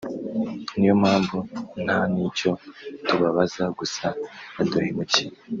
[0.77, 1.37] ni yo mpamvu
[1.83, 2.51] nta n’icyo
[3.07, 4.05] tubabaza gusa
[4.55, 5.31] baduhemukiye”